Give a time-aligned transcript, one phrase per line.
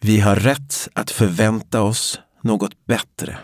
[0.00, 3.38] Vi har rätt att förvänta oss något bättre.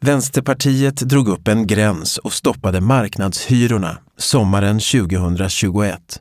[0.00, 6.20] Vänsterpartiet drog upp en gräns och stoppade marknadshyrorna sommaren 2021.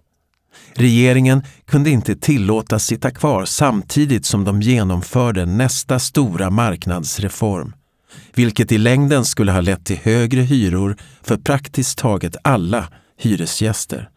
[0.73, 7.73] Regeringen kunde inte tillåtas sitta kvar samtidigt som de genomförde nästa stora marknadsreform,
[8.33, 12.87] vilket i längden skulle ha lett till högre hyror för praktiskt taget alla
[13.17, 14.09] hyresgäster.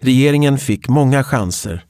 [0.00, 1.84] Regeringen fick många chanser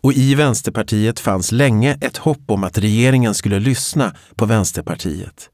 [0.00, 5.50] och i Vänsterpartiet fanns länge ett hopp om att regeringen skulle lyssna på Vänsterpartiet.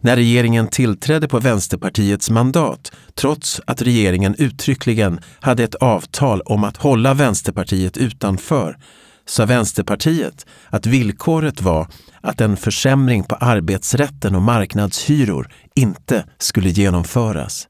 [0.00, 6.76] När regeringen tillträdde på Vänsterpartiets mandat, trots att regeringen uttryckligen hade ett avtal om att
[6.76, 8.76] hålla Vänsterpartiet utanför,
[9.26, 11.88] sa Vänsterpartiet att villkoret var
[12.20, 17.68] att en försämring på arbetsrätten och marknadshyror inte skulle genomföras.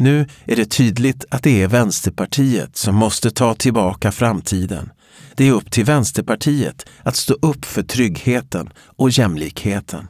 [0.00, 4.90] Nu är det tydligt att det är Vänsterpartiet som måste ta tillbaka framtiden.
[5.34, 10.08] Det är upp till Vänsterpartiet att stå upp för tryggheten och jämlikheten.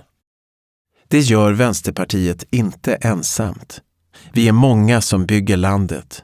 [1.09, 3.81] Det gör Vänsterpartiet inte ensamt.
[4.33, 6.23] Vi är många som bygger landet.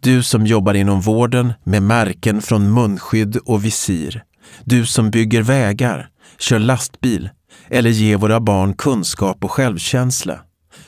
[0.00, 4.24] Du som jobbar inom vården med märken från munskydd och visir.
[4.64, 6.08] Du som bygger vägar,
[6.38, 7.30] kör lastbil
[7.68, 10.40] eller ger våra barn kunskap och självkänsla.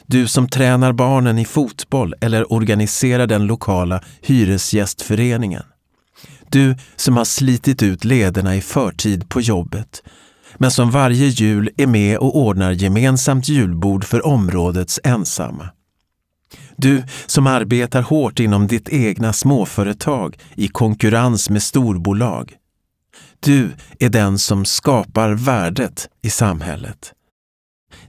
[0.06, 5.62] Du som tränar barnen i fotboll eller organiserar den lokala hyresgästföreningen.
[6.50, 10.02] Du som har slitit ut lederna i förtid på jobbet
[10.58, 15.68] men som varje jul är med och ordnar gemensamt julbord för områdets ensamma.
[16.76, 22.52] Du som arbetar hårt inom ditt egna småföretag i konkurrens med storbolag.
[23.40, 27.12] Du är den som skapar värdet i samhället.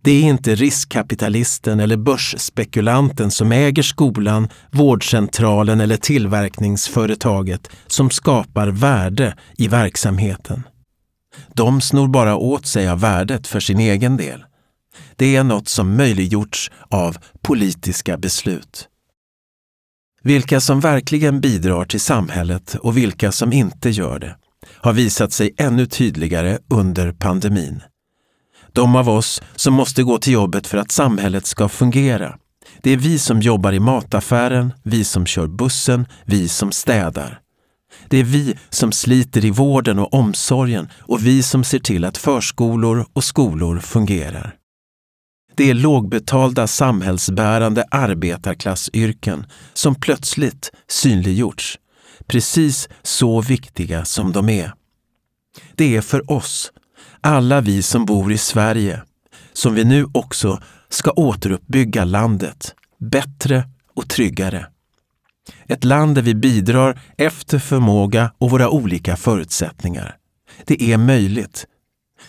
[0.02, 9.36] Det är inte riskkapitalisten eller börsspekulanten som äger skolan, vårdcentralen eller tillverkningsföretaget som skapar värde
[9.58, 10.64] i verksamheten.
[11.54, 14.44] De snor bara åt sig av värdet för sin egen del.
[15.16, 18.88] Det är något som möjliggjorts av politiska beslut.
[20.24, 24.36] Vilka som verkligen bidrar till samhället och vilka som inte gör det
[24.76, 27.82] har visat sig ännu tydligare under pandemin.
[28.78, 32.38] De av oss som måste gå till jobbet för att samhället ska fungera.
[32.82, 37.40] Det är vi som jobbar i mataffären, vi som kör bussen, vi som städar.
[38.10, 42.18] Det är vi som sliter i vården och omsorgen och vi som ser till att
[42.18, 44.56] förskolor och skolor fungerar.
[45.56, 51.78] Det är lågbetalda samhällsbärande arbetarklassyrken som plötsligt synliggjorts,
[52.28, 54.74] precis så viktiga som de är.
[55.76, 56.72] Det är för oss,
[57.22, 59.02] alla vi som bor i Sverige,
[59.54, 63.64] som vi nu också ska återuppbygga landet bättre
[63.96, 64.68] och tryggare.
[65.68, 70.16] Ett land där vi bidrar efter förmåga och våra olika förutsättningar.
[70.66, 71.66] Det är möjligt.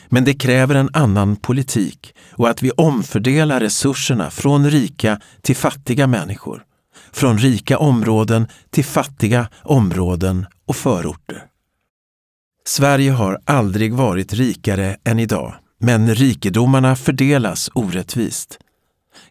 [0.09, 6.07] Men det kräver en annan politik och att vi omfördelar resurserna från rika till fattiga
[6.07, 6.65] människor.
[7.13, 11.45] Från rika områden till fattiga områden och förorter.
[12.69, 18.59] Sverige har aldrig varit rikare än idag, men rikedomarna fördelas orättvist.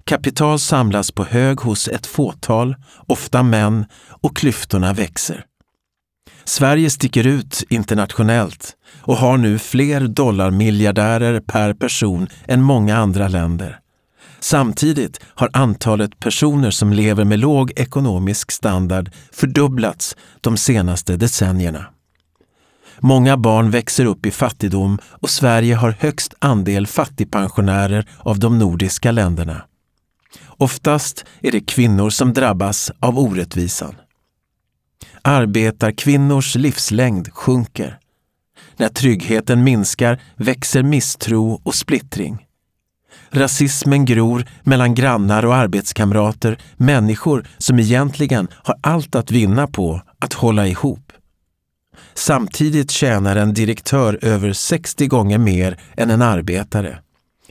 [0.04, 2.76] Kapital samlas på hög hos ett fåtal,
[3.08, 5.46] ofta män, och klyftorna växer.
[6.46, 13.80] Sverige sticker ut internationellt och har nu fler dollarmiljardärer per person än många andra länder.
[14.40, 21.86] Samtidigt har antalet personer som lever med låg ekonomisk standard fördubblats de senaste decennierna.
[23.00, 29.12] Många barn växer upp i fattigdom och Sverige har högst andel fattigpensionärer av de nordiska
[29.12, 29.62] länderna.
[30.48, 33.96] Oftast är det kvinnor som drabbas av orättvisan.
[35.22, 38.00] Arbetarkvinnors livslängd sjunker.
[38.78, 42.46] När tryggheten minskar växer misstro och splittring.
[43.30, 50.34] Rasismen gror mellan grannar och arbetskamrater, människor som egentligen har allt att vinna på att
[50.34, 51.07] hålla ihop.
[52.18, 57.00] Samtidigt tjänar en direktör över 60 gånger mer än en arbetare.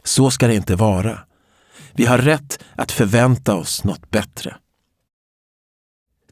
[0.05, 1.19] Så ska det inte vara.
[1.93, 4.56] Vi har rätt att förvänta oss något bättre.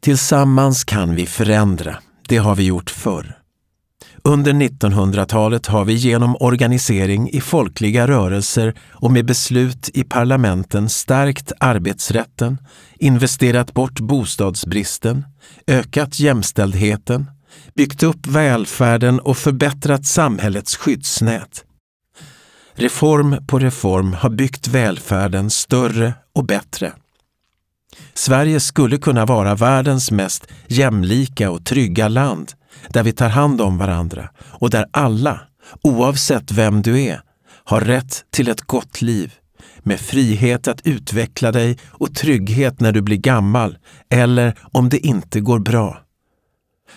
[0.01, 1.99] Tillsammans kan vi förändra.
[2.29, 3.39] Det har vi gjort förr.
[4.23, 11.53] Under 1900-talet har vi genom organisering i folkliga rörelser och med beslut i parlamenten stärkt
[11.61, 12.59] arbetsrätten,
[12.99, 15.25] investerat bort bostadsbristen,
[15.67, 17.27] ökat jämställdheten,
[17.75, 21.65] byggt upp välfärden och förbättrat samhällets skyddsnät.
[22.75, 26.93] Reform på reform har byggt välfärden större och bättre.
[28.15, 32.53] Sverige skulle kunna vara världens mest jämlika och trygga land
[32.89, 35.41] där vi tar hand om varandra och där alla,
[35.83, 37.21] oavsett vem du är,
[37.65, 39.35] har rätt till ett gott liv
[39.83, 43.79] med frihet att utveckla dig och trygghet när du blir gammal
[44.11, 46.04] eller om det inte går bra.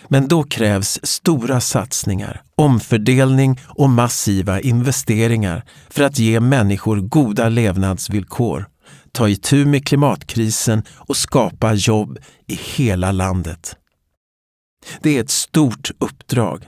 [0.08, 8.68] Men då krävs stora satsningar, omfördelning och massiva investeringar för att ge människor goda levnadsvillkor,
[9.12, 12.18] ta itu med klimatkrisen och skapa jobb
[12.48, 13.76] i hela landet.
[15.02, 16.68] Det är ett stort uppdrag.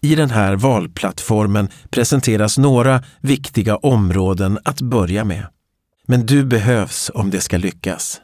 [0.00, 5.46] I den här valplattformen presenteras några viktiga områden att börja med.
[6.06, 8.20] Men du behövs om det ska lyckas.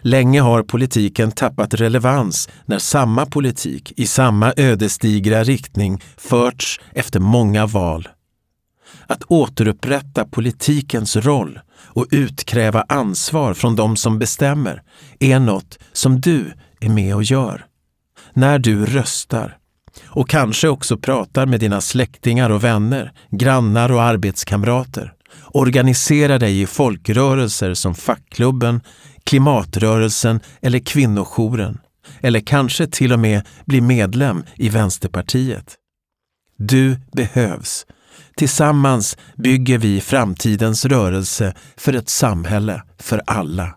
[0.00, 7.66] Länge har politiken tappat relevans när samma politik i samma ödesdigra riktning förts efter många
[7.66, 8.08] val.
[9.06, 14.82] Att återupprätta politikens roll och utkräva ansvar från de som bestämmer
[15.20, 17.66] är något som du är med och gör.
[18.32, 19.58] När du röstar
[20.14, 25.12] och kanske också pratar med dina släktingar och vänner, grannar och arbetskamrater.
[25.46, 28.80] Organisera dig i folkrörelser som fackklubben,
[29.24, 31.78] klimatrörelsen eller kvinnojouren.
[32.20, 35.74] Eller kanske till och med bli medlem i Vänsterpartiet.
[36.58, 37.86] Du behövs.
[38.36, 43.74] Tillsammans bygger vi framtidens rörelse för ett samhälle för alla.